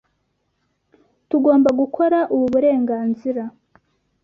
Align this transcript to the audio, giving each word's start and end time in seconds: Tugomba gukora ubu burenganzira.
Tugomba 1.29 1.69
gukora 1.79 2.17
ubu 2.33 2.45
burenganzira. 2.53 3.43